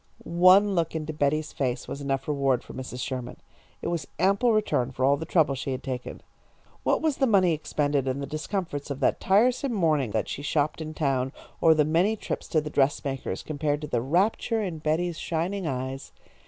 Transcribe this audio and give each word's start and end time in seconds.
One 0.25 0.73
look 0.73 0.95
into 0.95 1.13
Betty's 1.13 1.53
face 1.53 1.87
was 1.87 2.01
enough 2.01 2.27
reward 2.27 2.63
for 2.63 2.73
Mrs. 2.73 3.01
Sherman. 3.01 3.37
It 3.83 3.89
was 3.89 4.07
ample 4.17 4.51
return 4.51 4.89
for 4.91 5.05
all 5.05 5.15
the 5.15 5.27
trouble 5.27 5.53
she 5.53 5.73
had 5.73 5.83
taken. 5.83 6.21
What 6.81 7.03
was 7.03 7.17
the 7.17 7.27
money 7.27 7.53
expended 7.53 8.07
and 8.07 8.19
the 8.19 8.25
discomforts 8.25 8.89
of 8.89 8.99
that 9.01 9.19
tiresome 9.19 9.73
morning 9.73 10.09
that 10.09 10.27
she 10.27 10.41
shopped 10.41 10.81
in 10.81 10.95
town, 10.95 11.31
or 11.61 11.75
the 11.75 11.85
many 11.85 12.15
trips 12.15 12.47
to 12.47 12.59
the 12.61 12.71
dressmaker's, 12.71 13.43
compared 13.43 13.79
to 13.81 13.87
the 13.87 14.01
rapture 14.01 14.63
in 14.63 14.79
Betty's 14.79 15.19
shining 15.19 15.67
eyes? 15.67 16.11